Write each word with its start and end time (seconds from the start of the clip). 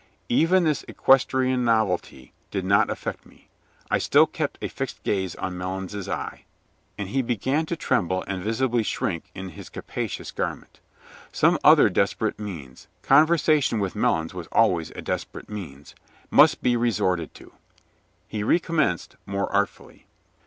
Even 0.29 0.63
this 0.63 0.83
equestrian 0.87 1.63
novelty 1.63 2.33
did 2.49 2.65
not 2.65 2.89
affect 2.89 3.23
me. 3.23 3.49
I 3.91 3.99
still 3.99 4.25
kept 4.25 4.57
a 4.59 4.67
fixed 4.67 5.03
gaze 5.03 5.35
on 5.35 5.59
Melons's 5.59 6.09
eye, 6.09 6.45
and 6.97 7.09
he 7.09 7.21
began 7.21 7.67
to 7.67 7.75
tremble 7.75 8.23
and 8.27 8.41
visibly 8.43 8.81
shrink 8.81 9.29
in 9.35 9.49
his 9.49 9.69
capacious 9.69 10.31
garment. 10.31 10.79
Some 11.31 11.59
other 11.63 11.87
desperate 11.87 12.39
means 12.39 12.87
conversation 13.03 13.79
with 13.79 13.95
Melons 13.95 14.33
was 14.33 14.47
always 14.47 14.89
a 14.89 15.03
desperate 15.03 15.49
means 15.49 15.93
must 16.31 16.63
be 16.63 16.75
resorted 16.75 17.35
to. 17.35 17.53
He 18.27 18.41
recommenced 18.41 19.17
more 19.27 19.53
artfully. 19.53 20.07